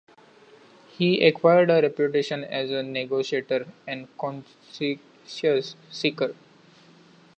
He 0.97 1.23
acquired 1.23 1.69
a 1.69 1.79
reputation 1.79 2.43
as 2.43 2.71
a 2.71 2.81
negotiator 2.81 3.67
and 3.87 4.07
consensus 4.17 5.75
seeker. 5.91 6.33